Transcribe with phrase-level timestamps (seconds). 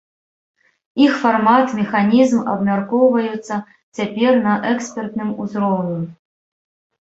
[1.07, 3.55] Іх фармат, механізм абмяркоўваюцца
[3.99, 6.01] цяпер на экспертным узроўні.